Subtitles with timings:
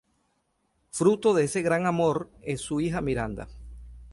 [0.89, 3.47] Fruto de ese gran amor es su hija Miranda.